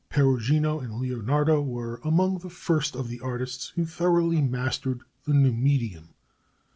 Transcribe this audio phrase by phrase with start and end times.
[0.09, 5.53] Perugino and Leonardo were among the first of the artists who thoroughly mastered the new
[5.53, 6.15] medium.